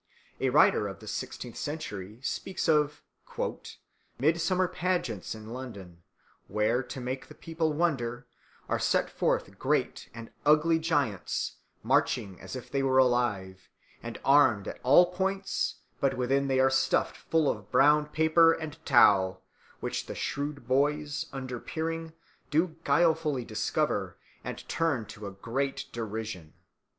[0.39, 3.03] A writer of the sixteenth century speaks of
[4.19, 6.01] "Midsommer pageants in London,
[6.47, 8.25] where to make the people wonder,
[8.67, 13.69] are set forth great and uglie gyants marching as if they were alive,
[14.01, 18.83] and armed at all points, but within they are stuffed full of browne paper and
[18.83, 19.37] tow,
[19.81, 22.13] which the shrewd boyes, underpeering,
[22.49, 26.53] do guilefully discover, and turne to a greate derision."